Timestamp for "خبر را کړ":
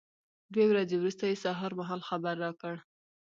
2.09-2.75